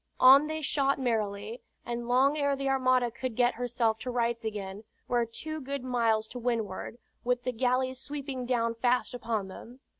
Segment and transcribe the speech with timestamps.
[0.19, 4.83] On they shot merrily, and long ere the armada could get herself to rights again,
[5.07, 9.79] were two good miles to windward, with the galleys sweeping down fast upon them.